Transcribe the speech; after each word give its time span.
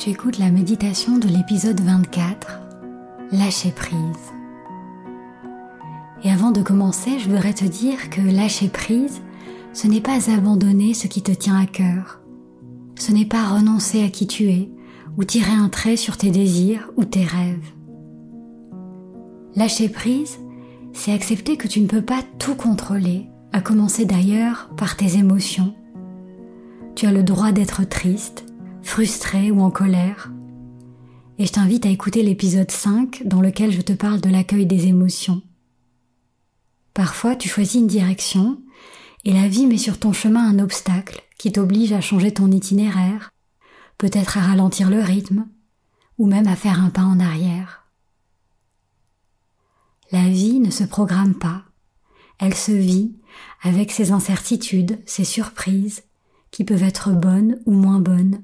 Tu 0.00 0.08
écoutes 0.08 0.38
la 0.38 0.50
méditation 0.50 1.18
de 1.18 1.28
l'épisode 1.28 1.78
24, 1.78 2.58
Lâcher 3.32 3.70
prise. 3.70 4.32
Et 6.24 6.30
avant 6.30 6.52
de 6.52 6.62
commencer, 6.62 7.18
je 7.18 7.28
voudrais 7.28 7.52
te 7.52 7.66
dire 7.66 8.08
que 8.08 8.22
lâcher 8.22 8.70
prise, 8.70 9.20
ce 9.74 9.88
n'est 9.88 10.00
pas 10.00 10.30
abandonner 10.30 10.94
ce 10.94 11.06
qui 11.06 11.20
te 11.20 11.32
tient 11.32 11.60
à 11.60 11.66
cœur. 11.66 12.22
Ce 12.98 13.12
n'est 13.12 13.26
pas 13.26 13.46
renoncer 13.46 14.02
à 14.02 14.08
qui 14.08 14.26
tu 14.26 14.44
es, 14.44 14.70
ou 15.18 15.24
tirer 15.24 15.52
un 15.52 15.68
trait 15.68 15.96
sur 15.96 16.16
tes 16.16 16.30
désirs 16.30 16.90
ou 16.96 17.04
tes 17.04 17.24
rêves. 17.24 17.70
Lâcher 19.54 19.90
prise, 19.90 20.38
c'est 20.94 21.12
accepter 21.12 21.58
que 21.58 21.68
tu 21.68 21.78
ne 21.82 21.86
peux 21.86 22.00
pas 22.00 22.22
tout 22.38 22.54
contrôler, 22.54 23.26
à 23.52 23.60
commencer 23.60 24.06
d'ailleurs 24.06 24.70
par 24.78 24.96
tes 24.96 25.18
émotions. 25.18 25.74
Tu 26.94 27.04
as 27.04 27.12
le 27.12 27.22
droit 27.22 27.52
d'être 27.52 27.86
triste, 27.86 28.46
frustré 28.82 29.50
ou 29.50 29.60
en 29.60 29.70
colère. 29.70 30.30
Et 31.38 31.46
je 31.46 31.52
t'invite 31.52 31.86
à 31.86 31.90
écouter 31.90 32.22
l'épisode 32.22 32.70
5 32.70 33.22
dans 33.24 33.40
lequel 33.40 33.72
je 33.72 33.80
te 33.80 33.92
parle 33.92 34.20
de 34.20 34.28
l'accueil 34.28 34.66
des 34.66 34.86
émotions. 34.86 35.42
Parfois, 36.94 37.36
tu 37.36 37.48
choisis 37.48 37.80
une 37.80 37.86
direction 37.86 38.60
et 39.24 39.32
la 39.32 39.48
vie 39.48 39.66
met 39.66 39.78
sur 39.78 39.98
ton 39.98 40.12
chemin 40.12 40.46
un 40.46 40.58
obstacle 40.58 41.22
qui 41.38 41.52
t'oblige 41.52 41.92
à 41.92 42.00
changer 42.00 42.32
ton 42.32 42.50
itinéraire, 42.50 43.30
peut-être 43.98 44.38
à 44.38 44.42
ralentir 44.42 44.90
le 44.90 45.00
rythme, 45.00 45.46
ou 46.18 46.26
même 46.26 46.46
à 46.46 46.56
faire 46.56 46.82
un 46.82 46.90
pas 46.90 47.02
en 47.02 47.20
arrière. 47.20 47.86
La 50.12 50.28
vie 50.28 50.58
ne 50.60 50.70
se 50.70 50.84
programme 50.84 51.34
pas, 51.34 51.62
elle 52.38 52.54
se 52.54 52.72
vit 52.72 53.14
avec 53.62 53.92
ses 53.92 54.12
incertitudes, 54.12 54.98
ses 55.06 55.24
surprises, 55.24 56.02
qui 56.50 56.64
peuvent 56.64 56.82
être 56.82 57.10
bonnes 57.10 57.60
ou 57.66 57.72
moins 57.72 58.00
bonnes. 58.00 58.42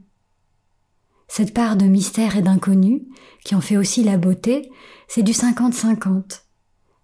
Cette 1.28 1.54
part 1.54 1.76
de 1.76 1.86
mystère 1.86 2.36
et 2.36 2.42
d'inconnu, 2.42 3.02
qui 3.44 3.54
en 3.54 3.60
fait 3.60 3.76
aussi 3.76 4.04
la 4.04 4.16
beauté, 4.16 4.70
c'est 5.08 5.22
du 5.22 5.32
50-50. 5.32 6.42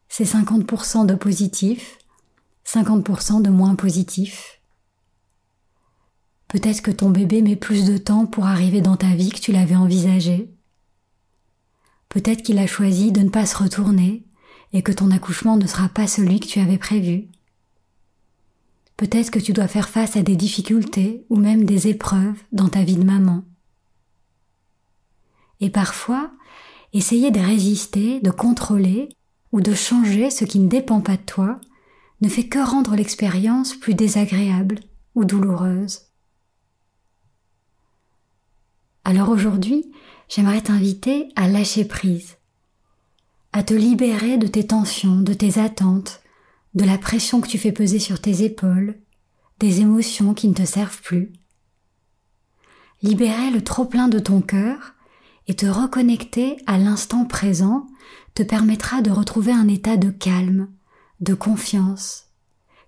C'est 0.08 0.24
50% 0.24 1.06
de 1.06 1.14
positif, 1.14 1.98
50% 2.66 3.42
de 3.42 3.50
moins 3.50 3.74
positif. 3.74 4.60
Peut-être 6.48 6.82
que 6.82 6.90
ton 6.90 7.10
bébé 7.10 7.40
met 7.40 7.56
plus 7.56 7.86
de 7.86 7.96
temps 7.96 8.26
pour 8.26 8.46
arriver 8.46 8.80
dans 8.82 8.96
ta 8.96 9.14
vie 9.14 9.30
que 9.30 9.40
tu 9.40 9.52
l'avais 9.52 9.76
envisagé. 9.76 10.52
Peut-être 12.10 12.42
qu'il 12.42 12.58
a 12.58 12.66
choisi 12.66 13.10
de 13.10 13.20
ne 13.20 13.30
pas 13.30 13.46
se 13.46 13.56
retourner 13.56 14.26
et 14.74 14.82
que 14.82 14.92
ton 14.92 15.10
accouchement 15.10 15.56
ne 15.56 15.66
sera 15.66 15.88
pas 15.88 16.06
celui 16.06 16.40
que 16.40 16.46
tu 16.46 16.60
avais 16.60 16.76
prévu. 16.76 17.28
Peut-être 18.98 19.30
que 19.30 19.38
tu 19.38 19.52
dois 19.52 19.66
faire 19.66 19.88
face 19.88 20.16
à 20.16 20.22
des 20.22 20.36
difficultés 20.36 21.24
ou 21.30 21.36
même 21.36 21.64
des 21.64 21.88
épreuves 21.88 22.38
dans 22.52 22.68
ta 22.68 22.84
vie 22.84 22.96
de 22.96 23.04
maman. 23.04 23.44
Et 25.62 25.70
parfois, 25.70 26.32
essayer 26.92 27.30
de 27.30 27.38
résister, 27.38 28.20
de 28.20 28.32
contrôler 28.32 29.08
ou 29.52 29.60
de 29.60 29.74
changer 29.74 30.28
ce 30.28 30.44
qui 30.44 30.58
ne 30.58 30.68
dépend 30.68 31.00
pas 31.00 31.16
de 31.16 31.22
toi 31.22 31.60
ne 32.20 32.28
fait 32.28 32.48
que 32.48 32.58
rendre 32.58 32.96
l'expérience 32.96 33.74
plus 33.74 33.94
désagréable 33.94 34.80
ou 35.14 35.24
douloureuse. 35.24 36.00
Alors 39.04 39.28
aujourd'hui, 39.28 39.92
j'aimerais 40.28 40.62
t'inviter 40.62 41.28
à 41.36 41.46
lâcher 41.46 41.84
prise, 41.84 42.38
à 43.52 43.62
te 43.62 43.74
libérer 43.74 44.38
de 44.38 44.48
tes 44.48 44.66
tensions, 44.66 45.20
de 45.20 45.32
tes 45.32 45.60
attentes, 45.60 46.22
de 46.74 46.84
la 46.84 46.98
pression 46.98 47.40
que 47.40 47.48
tu 47.48 47.58
fais 47.58 47.72
peser 47.72 48.00
sur 48.00 48.20
tes 48.20 48.42
épaules, 48.42 48.96
des 49.60 49.80
émotions 49.80 50.34
qui 50.34 50.48
ne 50.48 50.54
te 50.54 50.64
servent 50.64 51.02
plus. 51.02 51.32
Libérer 53.02 53.50
le 53.52 53.62
trop-plein 53.62 54.08
de 54.08 54.18
ton 54.18 54.40
cœur 54.40 54.94
et 55.48 55.54
te 55.54 55.66
reconnecter 55.66 56.56
à 56.66 56.78
l'instant 56.78 57.24
présent 57.24 57.86
te 58.34 58.42
permettra 58.42 59.02
de 59.02 59.10
retrouver 59.10 59.52
un 59.52 59.68
état 59.68 59.96
de 59.96 60.10
calme, 60.10 60.68
de 61.20 61.34
confiance, 61.34 62.28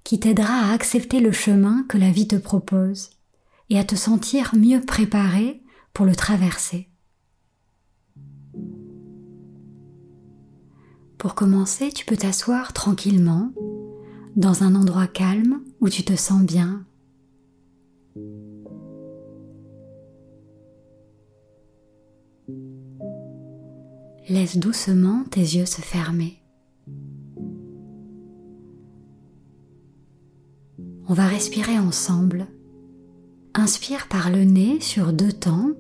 qui 0.05 0.21
t'aidera 0.21 0.69
à 0.69 0.73
accepter 0.73 1.21
le 1.21 1.33
chemin 1.33 1.85
que 1.89 1.99
la 1.99 2.11
vie 2.11 2.29
te 2.29 2.37
propose 2.37 3.11
et 3.71 3.79
à 3.79 3.85
te 3.85 3.95
sentir 3.95 4.55
mieux 4.55 4.81
préparé 4.81 5.63
pour 5.93 6.07
le 6.07 6.15
traverser. 6.15 6.89
Pour 11.19 11.35
commencer, 11.35 11.91
tu 11.91 12.05
peux 12.05 12.17
t'asseoir 12.17 12.73
tranquillement 12.73 13.53
dans 14.37 14.63
un 14.63 14.75
endroit 14.75 15.07
calme 15.07 15.63
où 15.81 15.89
tu 15.89 16.05
te 16.05 16.17
sens 16.17 16.43
bien. 16.43 16.85
Laisse 24.27 24.57
doucement 24.57 25.25
tes 25.31 25.41
yeux 25.41 25.67
se 25.67 25.83
fermer. 25.83 26.43
On 31.07 31.13
va 31.13 31.27
respirer 31.27 31.79
ensemble. 31.79 32.47
Inspire 33.53 34.09
par 34.09 34.31
le 34.31 34.45
nez 34.45 34.81
sur 34.81 35.13
deux 35.13 35.33
temps 35.33 35.73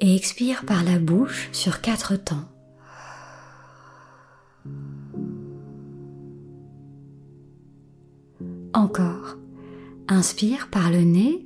et 0.00 0.16
expire 0.16 0.64
par 0.64 0.84
la 0.84 0.98
bouche 0.98 1.50
sur 1.52 1.82
quatre 1.82 2.16
temps. 2.16 2.48
Encore. 8.72 9.36
Inspire 10.08 10.70
par 10.70 10.90
le 10.90 11.02
nez 11.02 11.45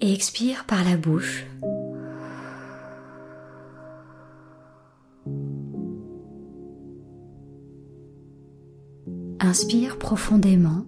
et 0.00 0.12
expire 0.12 0.64
par 0.66 0.84
la 0.84 0.96
bouche. 0.96 1.46
Inspire 9.40 9.98
profondément 9.98 10.84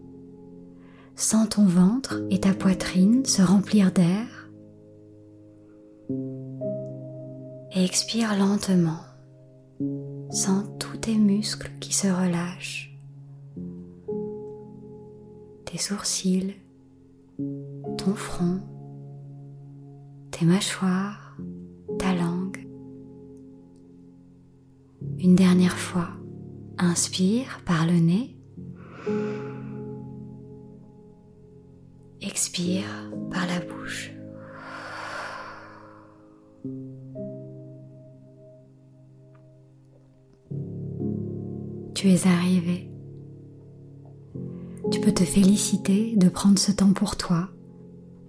Sens 1.21 1.51
ton 1.51 1.67
ventre 1.67 2.23
et 2.31 2.41
ta 2.41 2.55
poitrine 2.55 3.27
se 3.27 3.43
remplir 3.43 3.93
d'air. 3.93 4.49
Et 7.75 7.85
expire 7.85 8.39
lentement. 8.39 9.01
Sens 10.31 10.65
tous 10.79 10.97
tes 10.97 11.17
muscles 11.17 11.71
qui 11.79 11.93
se 11.93 12.07
relâchent, 12.07 12.97
tes 15.67 15.77
sourcils, 15.77 16.55
ton 17.99 18.15
front, 18.15 18.61
tes 20.41 20.47
mâchoires, 20.47 21.37
ta 21.99 22.15
langue. 22.15 22.67
Une 25.19 25.35
dernière 25.35 25.77
fois, 25.77 26.09
inspire 26.79 27.61
par 27.67 27.87
le 27.87 27.99
nez. 27.99 28.39
Expire 32.23 33.11
par 33.31 33.47
la 33.47 33.61
bouche. 33.61 34.13
Tu 41.95 42.09
es 42.09 42.27
arrivé. 42.27 42.91
Tu 44.91 45.01
peux 45.01 45.13
te 45.13 45.25
féliciter 45.25 46.17
de 46.17 46.31
prendre 46.31 46.59
ce 46.59 46.73
temps 46.73 46.95
pour 46.95 47.17
toi, 47.17 47.51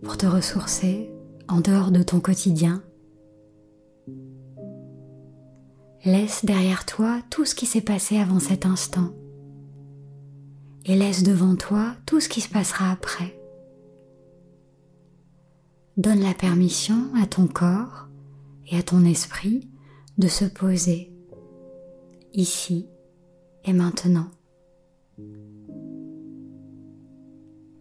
pour 0.03 0.17
te 0.17 0.25
ressourcer 0.25 1.09
en 1.47 1.59
dehors 1.59 1.91
de 1.91 2.03
ton 2.03 2.19
quotidien. 2.19 2.83
Laisse 6.03 6.45
derrière 6.45 6.85
toi 6.85 7.21
tout 7.29 7.45
ce 7.45 7.55
qui 7.55 7.65
s'est 7.65 7.81
passé 7.81 8.17
avant 8.17 8.39
cet 8.39 8.65
instant 8.65 9.11
et 10.85 10.95
laisse 10.95 11.23
devant 11.23 11.55
toi 11.55 11.95
tout 12.05 12.19
ce 12.19 12.29
qui 12.29 12.41
se 12.41 12.49
passera 12.49 12.91
après. 12.91 13.37
Donne 15.97 16.21
la 16.21 16.33
permission 16.33 17.13
à 17.21 17.27
ton 17.27 17.47
corps 17.47 18.07
et 18.69 18.77
à 18.77 18.83
ton 18.83 19.05
esprit 19.05 19.69
de 20.17 20.27
se 20.27 20.45
poser 20.45 21.13
ici 22.33 22.87
et 23.65 23.73
maintenant. 23.73 24.27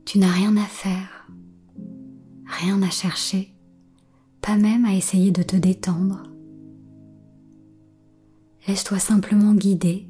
Tu 0.04 0.18
n'as 0.18 0.32
rien 0.32 0.56
à 0.56 0.64
faire, 0.64 1.19
rien 2.60 2.82
à 2.82 2.90
chercher, 2.90 3.54
pas 4.42 4.56
même 4.56 4.84
à 4.84 4.94
essayer 4.94 5.30
de 5.30 5.42
te 5.42 5.56
détendre. 5.56 6.24
Laisse-toi 8.66 8.98
simplement 8.98 9.54
guider 9.54 10.08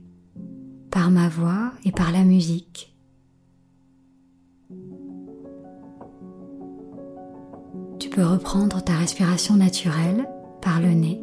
par 0.91 1.11
ma 1.11 1.29
voix 1.29 1.73
et 1.85 1.93
par 1.93 2.11
la 2.11 2.25
musique. 2.25 2.95
Tu 8.01 8.11
peux 8.11 8.25
reprendre 8.25 8.83
ta 8.83 8.95
respiration 8.95 9.55
naturelle 9.57 10.29
par 10.61 10.81
le 10.81 10.93
nez 10.93 11.23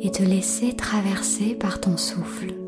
et 0.00 0.10
te 0.10 0.22
laisser 0.22 0.74
traverser 0.74 1.54
par 1.54 1.80
ton 1.80 1.96
souffle. 1.96 2.65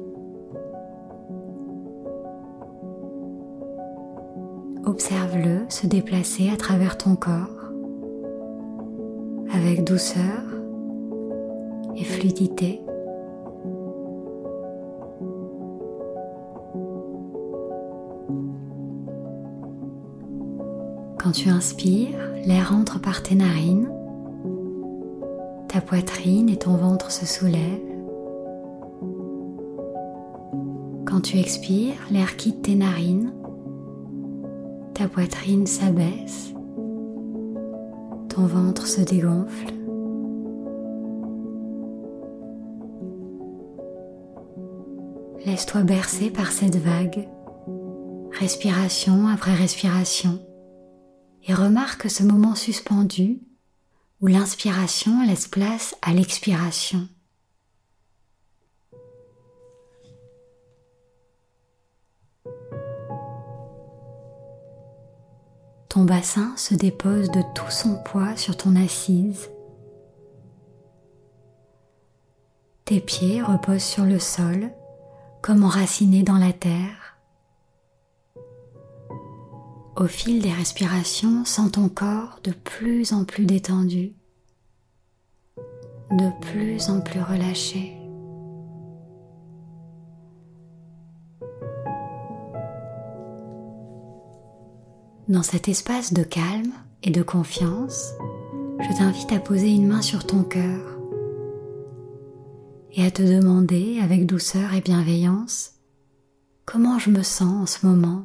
Observe-le 5.01 5.61
se 5.69 5.87
déplacer 5.87 6.51
à 6.51 6.57
travers 6.57 6.99
ton 6.99 7.15
corps 7.15 7.71
avec 9.55 9.85
douceur 9.85 10.43
et 11.95 12.03
fluidité. 12.03 12.81
Quand 21.17 21.31
tu 21.31 21.49
inspires, 21.49 22.19
l'air 22.45 22.75
entre 22.75 23.01
par 23.01 23.23
tes 23.23 23.37
narines, 23.37 23.93
ta 25.69 25.81
poitrine 25.81 26.49
et 26.49 26.57
ton 26.57 26.75
ventre 26.75 27.13
se 27.13 27.25
soulèvent. 27.25 27.61
Quand 31.07 31.21
tu 31.21 31.39
expires, 31.39 31.95
l'air 32.11 32.37
quitte 32.37 32.63
tes 32.63 32.75
narines, 32.75 33.33
ta 34.99 35.07
poitrine 35.07 35.65
s'abaisse, 35.65 36.53
ton 38.29 38.47
ventre 38.47 38.85
se 38.85 39.01
dégonfle. 39.01 39.73
Laisse-toi 45.47 45.83
bercer 45.83 46.31
par 46.31 46.51
cette 46.51 46.79
vague, 46.79 47.29
respiration 48.33 49.29
après 49.29 49.55
respiration 49.55 50.41
et 51.47 51.55
remarque 51.55 52.11
ce 52.11 52.25
moment 52.25 52.57
suspendu 52.57 53.39
où 54.21 54.27
l'inspiration 54.27 55.25
laisse 55.25 55.47
place 55.47 55.95
à 56.03 56.13
l'expiration. 56.13 57.07
Ton 65.99 66.05
bassin 66.05 66.57
se 66.57 66.77
dépose 66.77 67.29
de 67.33 67.43
tout 67.57 67.71
son 67.73 67.97
poids 67.97 68.37
sur 68.37 68.57
ton 68.57 68.77
assise. 68.77 69.51
Tes 72.85 73.01
pieds 73.01 73.43
reposent 73.43 73.83
sur 73.83 74.05
le 74.05 74.21
sol 74.21 74.71
comme 75.43 75.65
enracinés 75.65 76.23
dans 76.23 76.39
la 76.39 76.53
terre. 76.53 77.19
Au 79.97 80.07
fil 80.07 80.41
des 80.41 80.53
respirations, 80.53 81.45
sens 81.45 81.73
ton 81.73 81.89
corps 81.89 82.39
de 82.45 82.53
plus 82.53 83.13
en 83.13 83.25
plus 83.25 83.45
détendu, 83.45 84.15
de 86.13 86.31
plus 86.53 86.91
en 86.91 87.01
plus 87.01 87.23
relâché. 87.23 87.98
Dans 95.29 95.43
cet 95.43 95.69
espace 95.69 96.15
de 96.15 96.23
calme 96.23 96.73
et 97.03 97.11
de 97.11 97.23
confiance, 97.23 98.15
je 98.81 98.97
t'invite 98.97 99.31
à 99.31 99.39
poser 99.39 99.69
une 99.69 99.87
main 99.87 100.01
sur 100.01 100.27
ton 100.27 100.43
cœur 100.43 100.99
et 102.93 103.05
à 103.05 103.11
te 103.11 103.21
demander 103.21 104.01
avec 104.03 104.25
douceur 104.25 104.73
et 104.73 104.81
bienveillance 104.81 105.75
comment 106.65 106.99
je 106.99 107.11
me 107.11 107.23
sens 107.23 107.63
en 107.63 107.67
ce 107.67 107.85
moment 107.85 108.25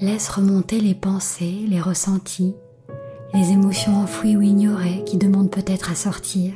Laisse 0.00 0.30
remonter 0.30 0.80
les 0.80 0.94
pensées, 0.94 1.66
les 1.68 1.82
ressentis, 1.82 2.54
les 3.34 3.50
émotions 3.50 3.96
enfouies 3.96 4.38
ou 4.38 4.40
ignorées 4.40 5.04
qui 5.04 5.18
demandent 5.18 5.52
peut-être 5.52 5.90
à 5.90 5.94
sortir. 5.94 6.54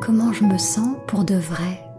Comment 0.00 0.32
je 0.32 0.44
me 0.44 0.56
sens 0.56 0.96
pour 1.06 1.24
de 1.24 1.34
vrai? 1.34 1.93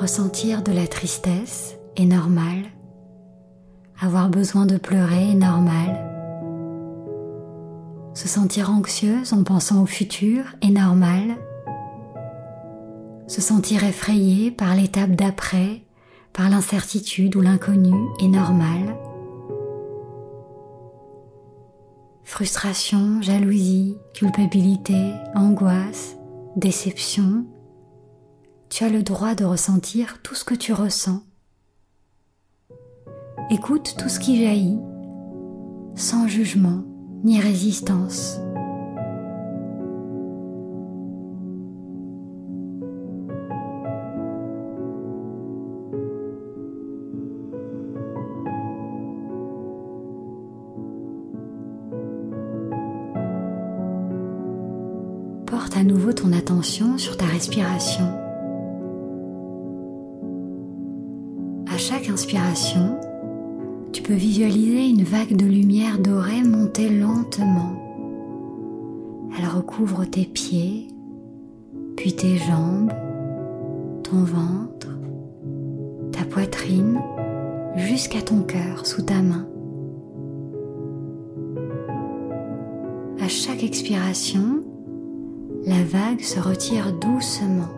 Ressentir 0.00 0.62
de 0.62 0.72
la 0.72 0.86
tristesse 0.86 1.76
est 1.96 2.06
normal. 2.06 2.64
Avoir 4.00 4.30
besoin 4.30 4.66
de 4.66 4.78
pleurer 4.78 5.30
est 5.32 5.34
normal. 5.34 6.06
Se 8.14 8.26
sentir 8.26 8.70
anxieuse 8.70 9.32
en 9.32 9.44
pensant 9.44 9.82
au 9.82 9.86
futur 9.86 10.44
est 10.62 10.70
normal 10.70 11.36
se 13.30 13.40
sentir 13.40 13.84
effrayé 13.84 14.50
par 14.50 14.74
l'étape 14.74 15.12
d'après, 15.12 15.82
par 16.32 16.50
l'incertitude 16.50 17.36
ou 17.36 17.40
l'inconnu 17.40 17.94
est 18.20 18.26
normal. 18.26 18.96
Frustration, 22.24 23.22
jalousie, 23.22 23.96
culpabilité, 24.14 25.12
angoisse, 25.36 26.16
déception, 26.56 27.44
tu 28.70 28.84
as 28.84 28.88
le 28.88 29.02
droit 29.02 29.34
de 29.34 29.44
ressentir 29.44 30.22
tout 30.22 30.36
ce 30.36 30.44
que 30.44 30.54
tu 30.54 30.72
ressens. 30.72 31.22
Écoute 33.50 33.96
tout 33.98 34.08
ce 34.08 34.20
qui 34.20 34.40
jaillit, 34.42 34.78
sans 35.96 36.28
jugement 36.28 36.84
ni 37.24 37.40
résistance. 37.40 38.38
porte 55.46 55.76
à 55.76 55.82
nouveau 55.82 56.12
ton 56.12 56.32
attention 56.32 56.96
sur 56.96 57.16
ta 57.16 57.26
respiration. 57.26 58.29
Tu 63.92 64.02
peux 64.02 64.14
visualiser 64.14 64.88
une 64.88 65.04
vague 65.04 65.36
de 65.36 65.46
lumière 65.46 65.98
dorée 66.00 66.42
monter 66.42 66.88
lentement. 66.88 67.76
Elle 69.38 69.46
recouvre 69.46 70.04
tes 70.04 70.24
pieds, 70.24 70.88
puis 71.96 72.12
tes 72.12 72.36
jambes, 72.38 72.92
ton 74.02 74.24
ventre, 74.24 74.88
ta 76.10 76.24
poitrine 76.24 77.00
jusqu'à 77.76 78.20
ton 78.20 78.42
cœur 78.42 78.84
sous 78.84 79.02
ta 79.02 79.22
main. 79.22 79.46
À 83.22 83.28
chaque 83.28 83.62
expiration, 83.62 84.64
la 85.66 85.84
vague 85.84 86.20
se 86.20 86.40
retire 86.40 86.92
doucement, 86.98 87.70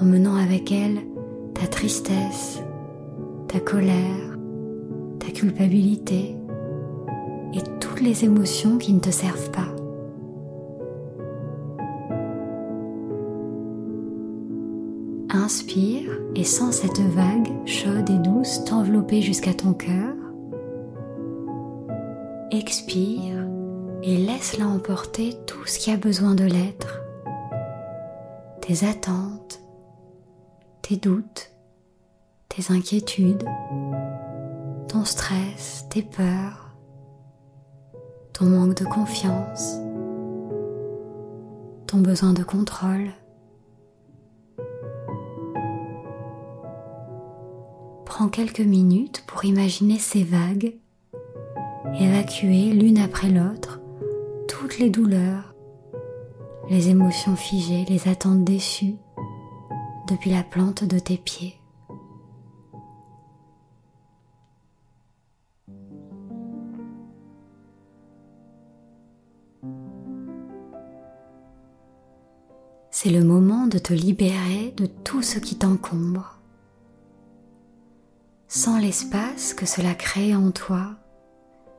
emmenant 0.00 0.34
avec 0.34 0.72
elle 0.72 0.98
ta 1.54 1.68
tristesse, 1.68 2.60
ta 3.56 3.62
colère, 3.62 4.36
ta 5.18 5.32
culpabilité 5.32 6.36
et 7.54 7.62
toutes 7.80 8.02
les 8.02 8.22
émotions 8.22 8.76
qui 8.76 8.92
ne 8.92 9.00
te 9.00 9.10
servent 9.10 9.50
pas. 9.50 9.74
Inspire 15.30 16.10
et 16.34 16.44
sens 16.44 16.76
cette 16.76 17.00
vague 17.00 17.48
chaude 17.64 18.10
et 18.10 18.18
douce 18.18 18.62
t'envelopper 18.64 19.22
jusqu'à 19.22 19.54
ton 19.54 19.72
cœur. 19.72 20.14
Expire 22.50 23.48
et 24.02 24.18
laisse-la 24.18 24.66
emporter 24.66 25.34
tout 25.46 25.64
ce 25.64 25.78
qui 25.78 25.90
a 25.90 25.96
besoin 25.96 26.34
de 26.34 26.44
l'être. 26.44 27.00
Tes 28.60 28.86
attentes, 28.86 29.60
tes 30.82 30.96
doutes, 30.96 31.55
tes 32.56 32.72
inquiétudes, 32.72 33.44
ton 34.88 35.04
stress, 35.04 35.86
tes 35.90 36.00
peurs, 36.00 36.74
ton 38.32 38.46
manque 38.46 38.76
de 38.76 38.84
confiance, 38.86 39.74
ton 41.86 41.98
besoin 41.98 42.32
de 42.32 42.42
contrôle. 42.42 43.10
Prends 48.06 48.28
quelques 48.28 48.60
minutes 48.60 49.22
pour 49.26 49.44
imaginer 49.44 49.98
ces 49.98 50.24
vagues, 50.24 50.76
évacuer 52.00 52.72
l'une 52.72 52.98
après 52.98 53.28
l'autre 53.28 53.80
toutes 54.48 54.78
les 54.78 54.88
douleurs, 54.88 55.54
les 56.70 56.88
émotions 56.88 57.36
figées, 57.36 57.84
les 57.86 58.08
attentes 58.08 58.44
déçues 58.44 58.96
depuis 60.08 60.30
la 60.30 60.42
plante 60.42 60.84
de 60.84 60.98
tes 60.98 61.18
pieds. 61.18 61.60
C'est 73.06 73.12
le 73.12 73.22
moment 73.22 73.68
de 73.68 73.78
te 73.78 73.92
libérer 73.92 74.74
de 74.76 74.86
tout 74.86 75.22
ce 75.22 75.38
qui 75.38 75.54
t'encombre, 75.54 76.40
sans 78.48 78.80
l'espace 78.80 79.54
que 79.54 79.64
cela 79.64 79.94
crée 79.94 80.34
en 80.34 80.50
toi 80.50 80.96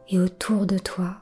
et 0.08 0.20
autour 0.20 0.66
de 0.66 0.78
toi. 0.78 1.18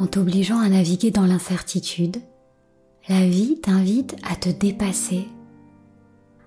En 0.00 0.08
t'obligeant 0.08 0.58
à 0.58 0.68
naviguer 0.68 1.12
dans 1.12 1.26
l'incertitude, 1.26 2.16
la 3.08 3.24
vie 3.24 3.60
t'invite 3.60 4.16
à 4.28 4.34
te 4.34 4.48
dépasser, 4.48 5.28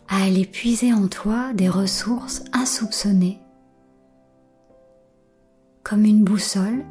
à 0.09 0.25
aller 0.25 0.45
puiser 0.45 0.91
en 0.91 1.07
toi 1.07 1.53
des 1.53 1.69
ressources 1.69 2.43
insoupçonnées. 2.51 3.39
Comme 5.81 6.03
une 6.03 6.25
boussole, 6.25 6.83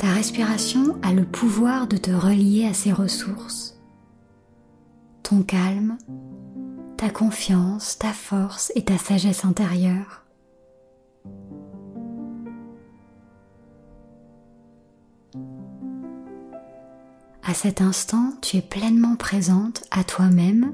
ta 0.00 0.14
respiration 0.14 0.98
a 1.02 1.12
le 1.12 1.26
pouvoir 1.26 1.86
de 1.86 1.98
te 1.98 2.10
relier 2.10 2.64
à 2.64 2.72
ces 2.72 2.90
ressources. 2.90 3.78
Ton 5.22 5.42
calme, 5.42 5.98
ta 6.96 7.10
confiance, 7.10 7.98
ta 7.98 8.14
force 8.14 8.72
et 8.74 8.82
ta 8.82 8.96
sagesse 8.96 9.44
intérieure. 9.44 10.24
À 17.42 17.52
cet 17.52 17.82
instant, 17.82 18.32
tu 18.40 18.56
es 18.56 18.62
pleinement 18.62 19.16
présente 19.16 19.84
à 19.90 20.02
toi-même 20.02 20.72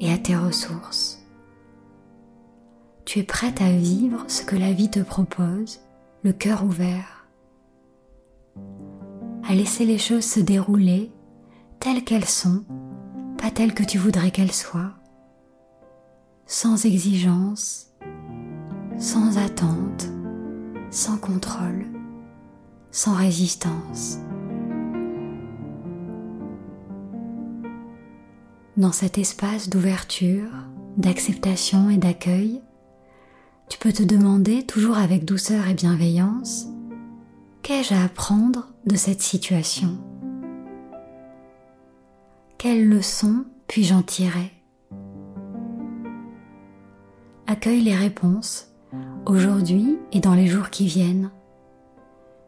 et 0.00 0.10
à 0.10 0.16
tes 0.16 0.36
ressources. 0.36 1.22
Tu 3.04 3.18
es 3.18 3.24
prête 3.24 3.60
à 3.60 3.70
vivre 3.70 4.24
ce 4.28 4.42
que 4.42 4.56
la 4.56 4.72
vie 4.72 4.90
te 4.90 5.00
propose, 5.00 5.80
le 6.22 6.32
cœur 6.32 6.64
ouvert 6.64 7.21
à 9.48 9.54
laisser 9.54 9.84
les 9.84 9.98
choses 9.98 10.24
se 10.24 10.40
dérouler 10.40 11.10
telles 11.80 12.04
qu'elles 12.04 12.24
sont, 12.24 12.64
pas 13.38 13.50
telles 13.50 13.74
que 13.74 13.82
tu 13.82 13.98
voudrais 13.98 14.30
qu'elles 14.30 14.52
soient, 14.52 14.92
sans 16.46 16.84
exigence, 16.84 17.88
sans 18.98 19.38
attente, 19.38 20.08
sans 20.90 21.16
contrôle, 21.18 21.86
sans 22.90 23.14
résistance. 23.14 24.18
Dans 28.76 28.92
cet 28.92 29.18
espace 29.18 29.68
d'ouverture, 29.68 30.50
d'acceptation 30.96 31.90
et 31.90 31.98
d'accueil, 31.98 32.62
tu 33.68 33.78
peux 33.78 33.92
te 33.92 34.02
demander, 34.02 34.64
toujours 34.64 34.98
avec 34.98 35.24
douceur 35.24 35.68
et 35.68 35.74
bienveillance, 35.74 36.68
Qu'ai-je 37.62 37.94
à 37.94 38.02
apprendre 38.02 38.66
de 38.86 38.96
cette 38.96 39.22
situation? 39.22 39.96
Quelles 42.58 42.88
leçons 42.88 43.44
puis-je 43.68 43.94
en 43.94 44.02
tirer? 44.02 44.50
Accueille 47.46 47.82
les 47.82 47.94
réponses 47.94 48.66
aujourd'hui 49.26 49.96
et 50.10 50.18
dans 50.18 50.34
les 50.34 50.48
jours 50.48 50.70
qui 50.70 50.86
viennent. 50.88 51.30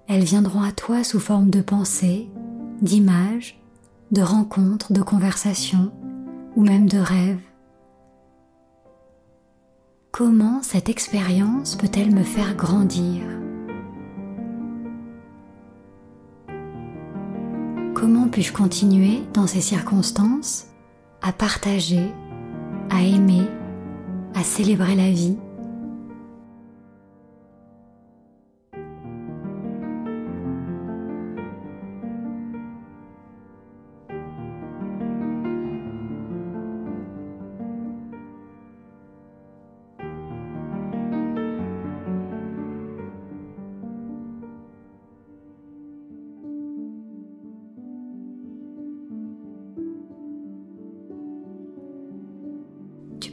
Elles 0.09 0.25
viendront 0.25 0.63
à 0.63 0.73
toi 0.73 1.05
sous 1.05 1.21
forme 1.21 1.49
de 1.49 1.61
pensées, 1.61 2.29
d'images, 2.83 3.63
de 4.11 4.21
rencontres, 4.21 4.93
de 4.93 5.03
conversations 5.03 5.93
ou 6.57 6.65
même 6.65 6.89
de 6.89 6.99
rêves. 6.99 7.39
Comment 10.11 10.61
cette 10.65 10.89
expérience 10.89 11.77
peut-elle 11.77 12.13
me 12.13 12.25
faire 12.25 12.57
grandir? 12.57 13.44
Puis-je 18.35 18.53
continuer 18.53 19.23
dans 19.33 19.47
ces 19.47 19.61
circonstances 19.61 20.67
à 21.23 21.31
partager, 21.31 22.11
à 22.91 23.01
aimer, 23.01 23.45
à 24.35 24.43
célébrer 24.43 24.97
la 24.97 25.09
vie 25.09 25.37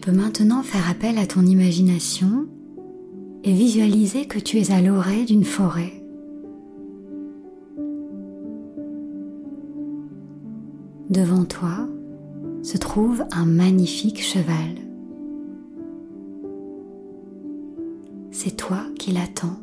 peux 0.02 0.12
maintenant 0.12 0.64
faire 0.64 0.90
appel 0.90 1.20
à 1.20 1.28
ton 1.28 1.46
imagination 1.46 2.48
et 3.44 3.54
visualiser 3.54 4.26
que 4.26 4.40
tu 4.40 4.58
es 4.58 4.72
à 4.72 4.82
l'orée 4.82 5.26
d'une 5.26 5.44
forêt. 5.44 5.94
Devant 11.12 11.46
toi 11.46 11.88
se 12.64 12.78
trouve 12.80 13.24
un 13.32 13.46
magnifique 13.46 14.24
cheval. 14.24 14.76
C'est 18.32 18.58
toi 18.58 18.80
qui 18.98 19.12
l'attends. 19.12 19.60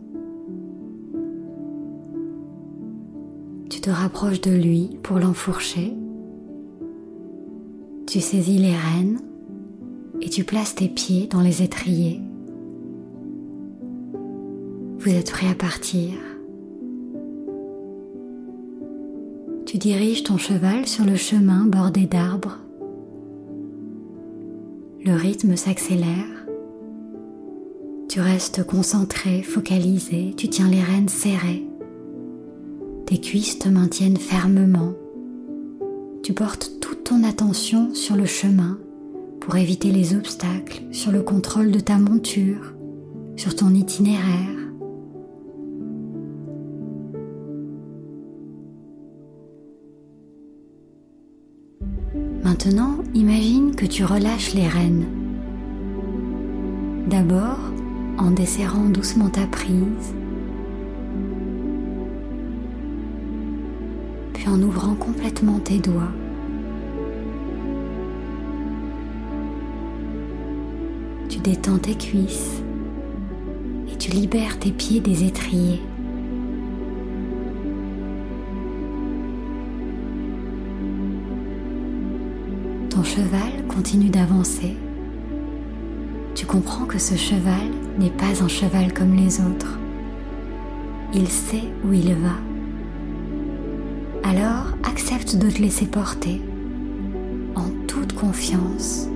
Tu 3.70 3.80
te 3.80 3.90
rapproches 3.90 4.40
de 4.40 4.52
lui 4.52 4.98
pour 5.02 5.18
l'enfourcher. 5.18 5.94
Tu 8.06 8.20
saisis 8.20 8.58
les 8.58 8.76
rênes 8.76 9.18
tu 10.28 10.44
places 10.44 10.74
tes 10.74 10.88
pieds 10.88 11.26
dans 11.26 11.40
les 11.40 11.62
étriers. 11.62 12.20
Vous 14.98 15.10
êtes 15.10 15.30
prêt 15.30 15.48
à 15.48 15.54
partir. 15.54 16.12
Tu 19.64 19.78
diriges 19.78 20.24
ton 20.24 20.38
cheval 20.38 20.86
sur 20.86 21.04
le 21.04 21.14
chemin 21.14 21.66
bordé 21.66 22.06
d'arbres. 22.06 22.58
Le 25.04 25.14
rythme 25.14 25.56
s'accélère. 25.56 26.46
Tu 28.08 28.20
restes 28.20 28.64
concentré, 28.64 29.42
focalisé, 29.42 30.34
tu 30.36 30.48
tiens 30.48 30.68
les 30.68 30.82
rênes 30.82 31.08
serrées. 31.08 31.64
Tes 33.06 33.20
cuisses 33.20 33.58
te 33.58 33.68
maintiennent 33.68 34.16
fermement. 34.16 34.94
tu 36.22 36.32
portes 36.32 36.72
toute 36.80 37.04
ton 37.04 37.22
attention 37.24 37.94
sur 37.94 38.16
le 38.16 38.26
chemin 38.26 38.78
pour 39.48 39.56
éviter 39.56 39.90
les 39.90 40.14
obstacles, 40.14 40.82
sur 40.92 41.10
le 41.10 41.22
contrôle 41.22 41.70
de 41.70 41.80
ta 41.80 41.96
monture, 41.96 42.74
sur 43.34 43.56
ton 43.56 43.70
itinéraire. 43.70 44.58
Maintenant, 52.44 52.98
imagine 53.14 53.74
que 53.74 53.86
tu 53.86 54.04
relâches 54.04 54.52
les 54.52 54.68
rênes. 54.68 55.06
D'abord, 57.08 57.72
en 58.18 58.30
desserrant 58.30 58.90
doucement 58.90 59.30
ta 59.30 59.46
prise, 59.46 60.14
puis 64.34 64.46
en 64.46 64.60
ouvrant 64.60 64.94
complètement 64.94 65.58
tes 65.58 65.78
doigts. 65.78 66.12
Tu 71.28 71.40
détends 71.40 71.76
tes 71.78 71.94
cuisses 71.94 72.62
et 73.92 73.96
tu 73.96 74.10
libères 74.10 74.58
tes 74.58 74.70
pieds 74.70 75.00
des 75.00 75.24
étriers. 75.24 75.80
Ton 82.88 83.02
cheval 83.02 83.66
continue 83.68 84.08
d'avancer. 84.08 84.74
Tu 86.34 86.46
comprends 86.46 86.86
que 86.86 86.98
ce 86.98 87.14
cheval 87.14 87.68
n'est 87.98 88.08
pas 88.08 88.42
un 88.42 88.48
cheval 88.48 88.94
comme 88.94 89.14
les 89.14 89.40
autres. 89.40 89.78
Il 91.12 91.28
sait 91.28 91.64
où 91.84 91.92
il 91.92 92.14
va. 92.14 92.36
Alors 94.22 94.68
accepte 94.82 95.36
de 95.36 95.50
te 95.50 95.60
laisser 95.60 95.86
porter 95.86 96.40
en 97.54 97.68
toute 97.86 98.14
confiance. 98.14 99.08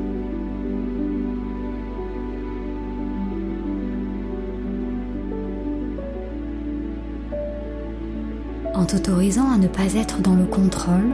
En 8.82 8.84
t'autorisant 8.84 9.48
à 9.48 9.58
ne 9.58 9.68
pas 9.68 9.94
être 9.94 10.20
dans 10.22 10.34
le 10.34 10.42
contrôle, 10.44 11.12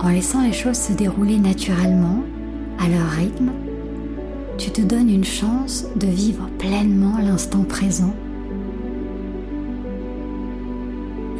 en 0.00 0.10
laissant 0.10 0.42
les 0.42 0.52
choses 0.52 0.76
se 0.76 0.92
dérouler 0.92 1.38
naturellement, 1.38 2.22
à 2.78 2.90
leur 2.90 3.08
rythme, 3.08 3.52
tu 4.58 4.70
te 4.70 4.82
donnes 4.82 5.08
une 5.08 5.24
chance 5.24 5.86
de 5.96 6.06
vivre 6.06 6.46
pleinement 6.58 7.16
l'instant 7.24 7.62
présent. 7.62 8.12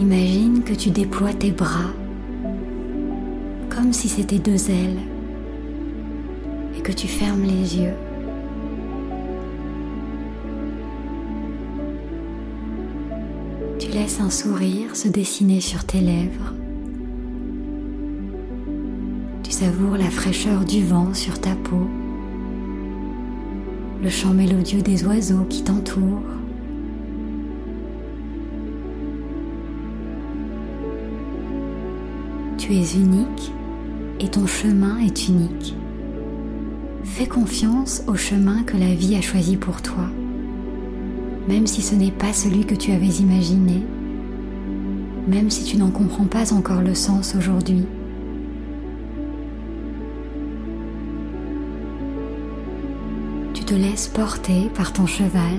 Imagine 0.01 0.63
que 0.63 0.73
tu 0.73 0.89
déploies 0.89 1.35
tes 1.35 1.51
bras 1.51 1.93
comme 3.69 3.93
si 3.93 4.09
c'était 4.09 4.39
deux 4.39 4.71
ailes 4.71 4.97
et 6.75 6.81
que 6.81 6.93
tu 6.93 7.07
fermes 7.07 7.43
les 7.43 7.77
yeux. 7.77 8.08
Tu 13.99 14.05
laisses 14.05 14.21
un 14.21 14.31
sourire 14.31 14.95
se 14.95 15.09
dessiner 15.09 15.61
sur 15.61 15.85
tes 15.85 16.01
lèvres 16.01 16.55
savoure 19.59 19.97
la 19.97 20.09
fraîcheur 20.09 20.65
du 20.65 20.85
vent 20.85 21.13
sur 21.15 21.41
ta 21.41 21.57
peau, 21.57 21.85
le 24.01 24.09
chant 24.09 24.33
mélodieux 24.33 24.83
des 24.83 25.05
oiseaux 25.05 25.45
qui 25.51 25.65
t'entourent. 25.65 26.23
Tu 32.57 32.73
es 32.77 32.95
unique 32.95 33.51
et 34.21 34.29
ton 34.29 34.47
chemin 34.47 34.99
est 34.99 35.27
unique. 35.27 35.75
Fais 37.03 37.27
confiance 37.27 38.05
au 38.07 38.15
chemin 38.15 38.63
que 38.63 38.77
la 38.77 38.95
vie 38.95 39.17
a 39.17 39.21
choisi 39.21 39.57
pour 39.57 39.83
toi, 39.83 40.05
même 41.49 41.67
si 41.67 41.83
ce 41.83 41.95
n'est 41.95 42.13
pas 42.13 42.33
celui 42.33 42.65
que 42.65 42.75
tu 42.75 42.93
avais 42.93 43.07
imaginé, 43.07 43.83
même 45.27 45.51
si 45.51 45.65
tu 45.65 45.77
n'en 45.77 45.91
comprends 45.91 46.27
pas 46.27 46.53
encore 46.53 46.83
le 46.83 46.95
sens 46.95 47.35
aujourd'hui. 47.35 47.85
te 53.69 53.75
laisses 53.75 54.09
porter 54.09 54.71
par 54.75 54.95
ton 54.95 55.05
cheval 55.05 55.59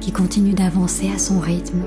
qui 0.00 0.12
continue 0.12 0.52
d'avancer 0.52 1.10
à 1.12 1.18
son 1.18 1.40
rythme. 1.40 1.82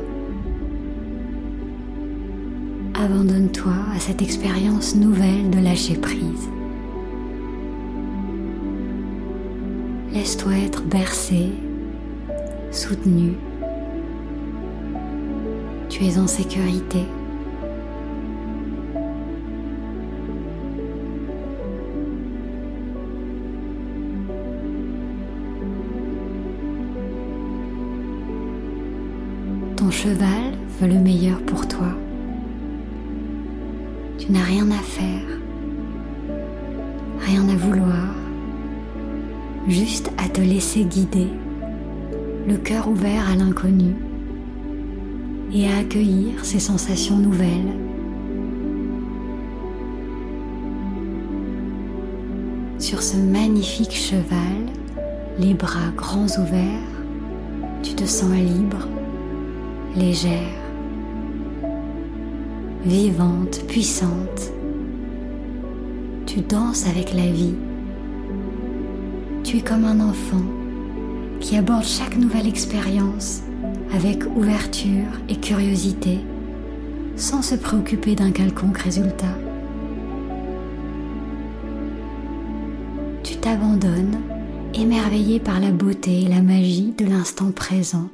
Abandonne-toi 2.94 3.72
à 3.96 3.98
cette 3.98 4.22
expérience 4.22 4.94
nouvelle 4.94 5.50
de 5.52 5.60
lâcher 5.60 5.96
prise. 5.96 6.50
Laisse-toi 10.12 10.52
être 10.66 10.84
bercé, 10.84 11.52
soutenu. 12.74 13.34
Tu 15.90 16.06
es 16.06 16.18
en 16.18 16.28
sécurité. 16.28 17.06
Ton 29.76 29.92
cheval 29.92 30.54
veut 30.80 30.88
le 30.88 31.00
meilleur 31.00 31.40
pour 31.42 31.68
toi. 31.68 31.88
Tu 34.18 34.32
n'as 34.32 34.44
rien 34.44 34.72
à 34.72 34.82
faire, 34.82 35.28
rien 37.20 37.48
à 37.50 37.56
vouloir, 37.56 38.16
juste 39.68 40.12
à 40.18 40.30
te 40.30 40.40
laisser 40.40 40.86
guider, 40.86 41.28
cœur 42.64 42.88
ouvert 42.88 43.30
à 43.30 43.36
l'inconnu 43.36 43.94
et 45.54 45.68
à 45.68 45.80
accueillir 45.80 46.46
ces 46.46 46.60
sensations 46.60 47.18
nouvelles. 47.18 47.76
Sur 52.80 53.04
ce 53.04 53.18
magnifique 53.18 53.94
cheval, 53.94 54.66
les 55.38 55.54
bras 55.54 55.92
grands 55.96 56.28
ouverts, 56.40 56.90
tu 57.82 57.94
te 57.96 58.06
sens 58.06 58.32
libre 58.32 58.88
légère, 59.96 60.60
vivante, 62.84 63.62
puissante. 63.68 64.52
Tu 66.26 66.42
danses 66.42 66.88
avec 66.88 67.14
la 67.14 67.28
vie. 67.28 67.54
Tu 69.44 69.58
es 69.58 69.62
comme 69.62 69.86
un 69.86 70.00
enfant 70.00 70.42
qui 71.40 71.58
aborde 71.58 71.84
chaque 71.84 72.18
nouvelle 72.18 72.48
expérience 72.48 73.42
avec 73.94 74.24
ouverture 74.36 75.20
et 75.30 75.36
curiosité 75.36 76.20
sans 77.16 77.42
se 77.42 77.56
préoccuper 77.56 78.16
d'un 78.16 78.32
quelconque 78.32 78.80
résultat. 78.80 79.38
Tu 83.24 83.38
t'abandonnes, 83.38 84.20
émerveillé 84.74 85.40
par 85.40 85.60
la 85.60 85.72
beauté 85.72 86.24
et 86.24 86.28
la 86.28 86.42
magie 86.42 86.94
de 86.98 87.06
l'instant 87.06 87.52
présent 87.52 88.10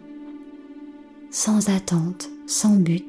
sans 1.31 1.69
attente, 1.69 2.29
sans 2.47 2.75
but. 2.75 3.08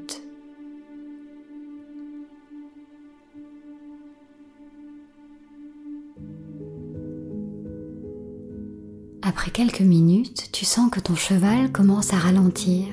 Après 9.31 9.53
quelques 9.53 9.81
minutes, 9.81 10.49
tu 10.51 10.65
sens 10.65 10.91
que 10.91 10.99
ton 10.99 11.15
cheval 11.15 11.71
commence 11.71 12.13
à 12.13 12.17
ralentir. 12.17 12.89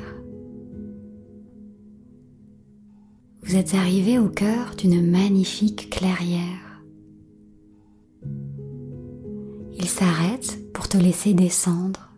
Vous 3.41 3.56
êtes 3.56 3.73
arrivé 3.73 4.19
au 4.19 4.30
cœur 4.30 4.76
d'une 4.78 5.02
magnifique 5.10 5.89
clairière. 5.89 6.84
Il 9.80 9.88
s'arrête 9.88 10.71
pour 10.73 10.88
te 10.88 10.97
laisser 10.97 11.34
descendre. 11.34 12.12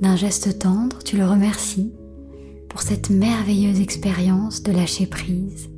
D'un 0.00 0.16
geste 0.16 0.58
tendre, 0.58 1.00
tu 1.04 1.18
le 1.18 1.26
remercies 1.26 1.92
pour 2.70 2.80
cette 2.80 3.10
merveilleuse 3.10 3.82
expérience 3.82 4.62
de 4.62 4.72
lâcher 4.72 5.04
prise. 5.04 5.71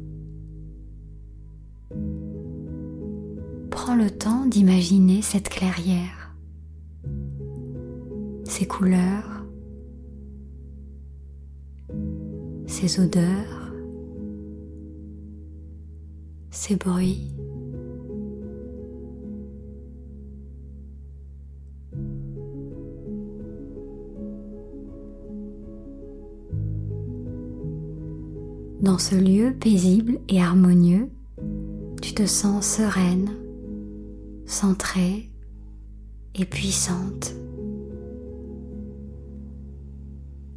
Temps 4.09 4.47
d'imaginer 4.47 5.23
cette 5.23 5.49
clairière, 5.49 6.35
ses 8.45 8.67
couleurs, 8.67 9.45
ses 12.67 13.01
odeurs, 13.01 13.73
ses 16.51 16.77
bruits. 16.77 17.31
Dans 28.81 28.99
ce 28.99 29.15
lieu 29.15 29.55
paisible 29.59 30.21
et 30.29 30.43
harmonieux, 30.43 31.11
tu 32.03 32.13
te 32.13 32.27
sens 32.27 32.67
sereine, 32.67 33.31
centrée 34.47 35.31
et 36.35 36.45
puissante. 36.45 37.35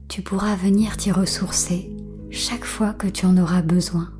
Tu 0.08 0.22
pourras 0.22 0.56
venir 0.56 0.98
t'y 0.98 1.12
ressourcer 1.12 1.96
chaque 2.30 2.66
fois 2.66 2.94
que 2.94 3.08
tu 3.08 3.26
en 3.26 3.38
auras 3.38 3.62
besoin. 3.62 4.17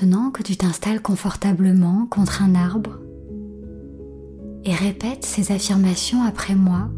Maintenant 0.00 0.30
que 0.30 0.42
tu 0.42 0.56
t'installes 0.56 1.02
confortablement 1.02 2.06
contre 2.06 2.42
un 2.42 2.54
arbre 2.54 3.00
et 4.64 4.74
répète 4.74 5.26
ces 5.26 5.52
affirmations 5.52 6.22
après 6.22 6.54
moi, 6.54 6.88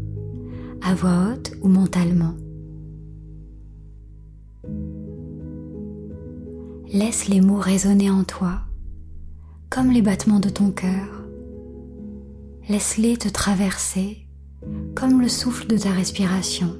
à 0.81 0.95
voix 0.95 1.27
haute 1.27 1.51
ou 1.61 1.67
mentalement. 1.67 2.33
Laisse 6.93 7.27
les 7.27 7.41
mots 7.41 7.59
résonner 7.59 8.09
en 8.09 8.23
toi, 8.23 8.61
comme 9.69 9.91
les 9.91 10.01
battements 10.01 10.39
de 10.39 10.49
ton 10.49 10.71
cœur. 10.71 11.25
Laisse-les 12.69 13.17
te 13.17 13.27
traverser, 13.27 14.29
comme 14.95 15.19
le 15.19 15.27
souffle 15.27 15.67
de 15.67 15.77
ta 15.77 15.91
respiration. 15.91 16.77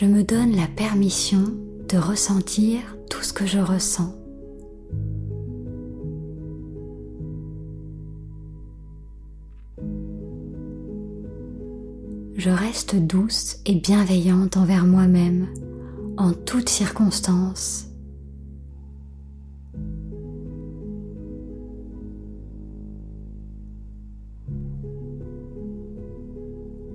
Je 0.00 0.06
me 0.06 0.24
donne 0.24 0.56
la 0.56 0.66
permission 0.66 1.42
de 1.90 1.98
ressentir 1.98 2.80
tout 3.10 3.20
ce 3.20 3.34
que 3.34 3.44
je 3.44 3.58
ressens. 3.58 4.16
Je 12.34 12.48
reste 12.48 12.96
douce 12.96 13.58
et 13.66 13.74
bienveillante 13.74 14.56
envers 14.56 14.86
moi-même 14.86 15.48
en 16.16 16.32
toutes 16.32 16.70
circonstances. 16.70 17.84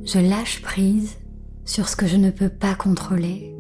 Je 0.03 0.17
lâche 0.17 0.63
prise 0.63 1.17
sur 1.65 1.89
ce 1.89 1.95
que 1.95 2.07
je 2.07 2.17
ne 2.17 2.29
peux 2.29 2.49
pas 2.49 2.75
contrôler. 2.75 3.51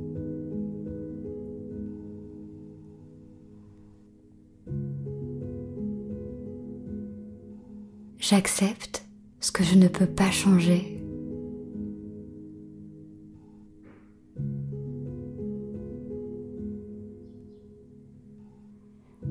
J'accepte 8.19 9.05
ce 9.39 9.51
que 9.51 9.63
je 9.63 9.75
ne 9.75 9.87
peux 9.87 10.07
pas 10.07 10.31
changer. 10.31 10.95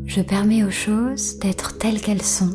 Je 0.05 0.21
permets 0.21 0.63
aux 0.63 0.71
choses 0.71 1.41
d'être 1.41 1.77
telles 1.79 2.01
qu'elles 2.01 2.23
sont. 2.23 2.55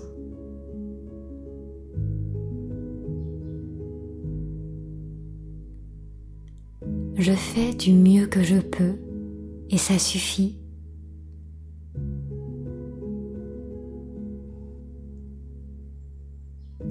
Je 7.20 7.34
fais 7.34 7.74
du 7.74 7.92
mieux 7.92 8.28
que 8.28 8.42
je 8.42 8.56
peux 8.56 8.96
et 9.70 9.78
ça 9.78 10.00
suffit. 10.00 10.58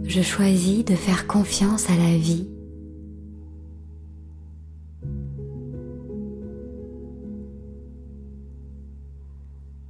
Je 0.04 0.20
choisis 0.20 0.84
de 0.84 0.94
faire 0.94 1.26
confiance 1.26 1.88
à 1.88 1.96
la 1.96 2.16
vie. 2.16 2.46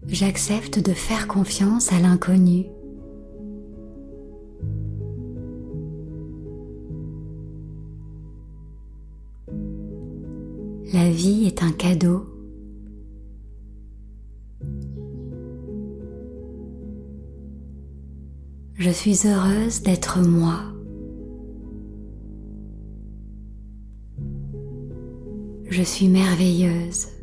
J'accepte 0.06 0.78
de 0.78 0.92
faire 0.92 1.26
confiance 1.26 1.92
à 1.92 1.98
l'inconnu. 1.98 2.66
La 10.90 11.10
vie 11.10 11.44
est 11.44 11.62
un 11.62 11.70
cadeau. 11.70 12.24
Je 18.72 18.88
suis 18.88 19.26
heureuse 19.26 19.82
d'être 19.82 20.20
moi. 20.20 20.60
Je 25.68 25.82
suis 25.82 26.08
merveilleuse. 26.08 27.17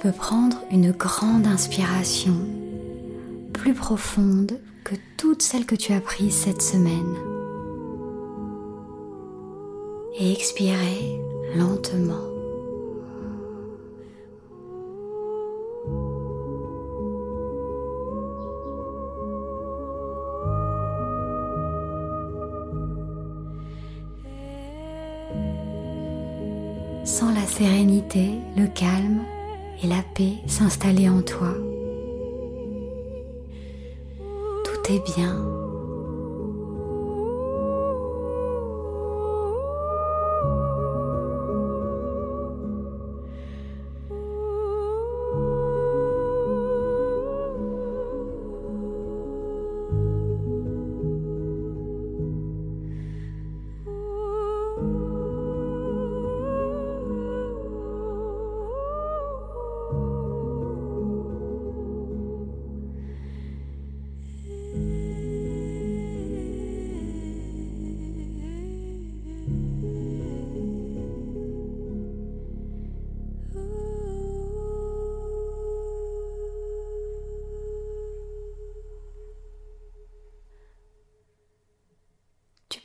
Peux 0.00 0.12
prendre 0.12 0.56
une 0.70 0.92
grande 0.92 1.46
inspiration, 1.46 2.34
plus 3.52 3.74
profonde 3.74 4.58
que 4.82 4.94
toutes 5.18 5.42
celles 5.42 5.66
que 5.66 5.74
tu 5.74 5.92
as 5.92 6.00
prises 6.00 6.34
cette 6.34 6.62
semaine. 6.62 7.16
Et 10.18 10.32
expirer 10.32 11.20
lentement. 11.54 12.14
Sans 27.04 27.34
la 27.34 27.46
sérénité, 27.46 28.30
le 28.56 28.66
calme 28.66 29.20
et 29.82 29.86
la 29.86 30.02
paix 30.14 30.34
s'installer 30.46 31.08
en 31.08 31.22
toi. 31.22 31.54
Tout 34.64 34.92
est 34.92 35.16
bien. 35.16 35.49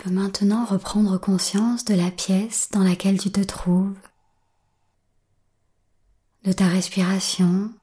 Maintenant 0.09 0.65
reprendre 0.65 1.17
conscience 1.19 1.85
de 1.85 1.93
la 1.93 2.11
pièce 2.11 2.69
dans 2.71 2.83
laquelle 2.83 3.19
tu 3.19 3.31
te 3.31 3.41
trouves, 3.41 3.97
de 6.43 6.51
ta 6.51 6.67
respiration, 6.67 7.73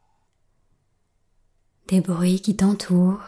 des 1.89 2.01
bruits 2.01 2.41
qui 2.41 2.57
t'entourent, 2.57 3.25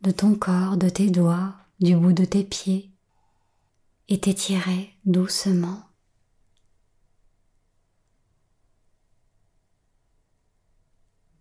de 0.00 0.10
ton 0.10 0.34
corps, 0.34 0.76
de 0.76 0.88
tes 0.88 1.10
doigts, 1.10 1.54
du 1.80 1.96
bout 1.96 2.12
de 2.12 2.24
tes 2.24 2.44
pieds, 2.44 2.90
et 4.08 4.20
t'étirer 4.20 4.94
doucement. 5.04 5.82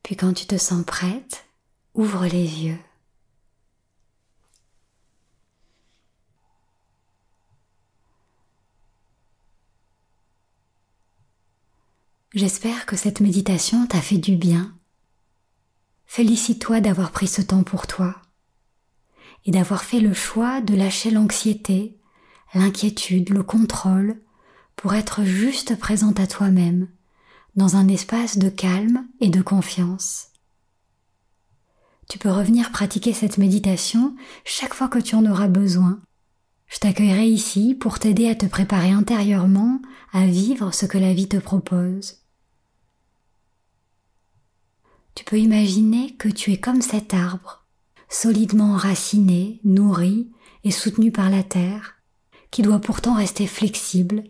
Puis 0.03 0.17
quand 0.17 0.33
tu 0.33 0.45
te 0.45 0.57
sens 0.57 0.83
prête, 0.85 1.45
ouvre 1.93 2.25
les 2.25 2.65
yeux. 2.65 2.79
J'espère 12.33 12.87
que 12.87 12.95
cette 12.95 13.19
méditation 13.19 13.85
t'a 13.85 14.01
fait 14.01 14.17
du 14.17 14.35
bien. 14.35 14.73
Félicite-toi 16.07 16.81
d'avoir 16.81 17.11
pris 17.11 17.27
ce 17.27 17.43
temps 17.43 17.61
pour 17.61 17.85
toi 17.85 18.15
et 19.45 19.51
d'avoir 19.51 19.83
fait 19.83 19.99
le 19.99 20.15
choix 20.15 20.59
de 20.59 20.73
lâcher 20.73 21.11
l'anxiété, 21.11 21.95
l'inquiétude, 22.55 23.29
le 23.29 23.43
contrôle 23.43 24.19
pour 24.75 24.95
être 24.95 25.23
juste 25.23 25.77
présente 25.77 26.19
à 26.19 26.25
toi-même 26.25 26.87
dans 27.55 27.75
un 27.75 27.87
espace 27.87 28.39
de 28.39 28.49
calme 28.49 29.05
et 29.19 29.29
de 29.29 29.43
confiance. 29.43 30.29
Tu 32.09 32.17
peux 32.17 32.31
revenir 32.31 32.71
pratiquer 32.71 33.13
cette 33.13 33.37
méditation 33.37 34.15
chaque 34.43 34.73
fois 34.73 34.87
que 34.87 34.97
tu 34.97 35.13
en 35.13 35.27
auras 35.27 35.49
besoin. 35.49 36.01
Je 36.65 36.79
t'accueillerai 36.79 37.27
ici 37.27 37.75
pour 37.75 37.99
t'aider 37.99 38.27
à 38.27 38.33
te 38.33 38.47
préparer 38.47 38.89
intérieurement 38.89 39.79
à 40.13 40.25
vivre 40.25 40.73
ce 40.73 40.87
que 40.87 40.97
la 40.97 41.13
vie 41.13 41.29
te 41.29 41.37
propose. 41.37 42.22
Tu 45.15 45.23
peux 45.25 45.39
imaginer 45.39 46.15
que 46.15 46.29
tu 46.29 46.51
es 46.51 46.57
comme 46.57 46.81
cet 46.81 47.13
arbre, 47.13 47.65
solidement 48.09 48.73
enraciné, 48.73 49.59
nourri 49.63 50.29
et 50.63 50.71
soutenu 50.71 51.11
par 51.11 51.29
la 51.29 51.43
terre, 51.43 51.95
qui 52.51 52.61
doit 52.61 52.79
pourtant 52.79 53.15
rester 53.15 53.47
flexible, 53.47 54.23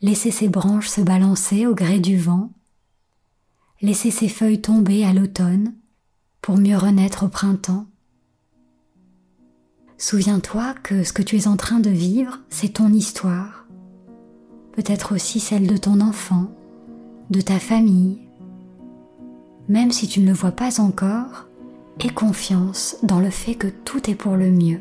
laisser 0.00 0.30
ses 0.30 0.48
branches 0.48 0.88
se 0.88 1.00
balancer 1.00 1.66
au 1.66 1.74
gré 1.74 1.98
du 1.98 2.18
vent, 2.18 2.50
laisser 3.80 4.10
ses 4.10 4.28
feuilles 4.28 4.60
tomber 4.60 5.04
à 5.04 5.12
l'automne 5.12 5.74
pour 6.40 6.56
mieux 6.56 6.76
renaître 6.76 7.24
au 7.24 7.28
printemps. 7.28 7.86
Souviens-toi 9.98 10.74
que 10.82 11.04
ce 11.04 11.12
que 11.12 11.22
tu 11.22 11.36
es 11.36 11.48
en 11.48 11.56
train 11.56 11.80
de 11.80 11.90
vivre, 11.90 12.38
c'est 12.50 12.74
ton 12.74 12.92
histoire, 12.92 13.66
peut-être 14.72 15.14
aussi 15.14 15.40
celle 15.40 15.66
de 15.66 15.76
ton 15.76 16.00
enfant, 16.00 16.50
de 17.30 17.40
ta 17.40 17.58
famille. 17.58 18.25
Même 19.68 19.90
si 19.90 20.06
tu 20.06 20.20
ne 20.20 20.26
le 20.26 20.32
vois 20.32 20.52
pas 20.52 20.80
encore, 20.80 21.46
aie 22.00 22.10
confiance 22.10 22.96
dans 23.02 23.20
le 23.20 23.30
fait 23.30 23.54
que 23.54 23.66
tout 23.66 24.08
est 24.08 24.14
pour 24.14 24.36
le 24.36 24.50
mieux. 24.50 24.80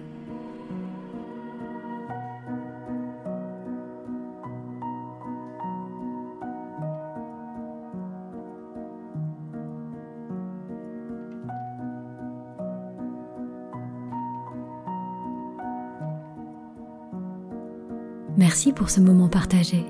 Merci 18.38 18.74
pour 18.74 18.90
ce 18.90 19.00
moment 19.00 19.30
partagé. 19.30 19.86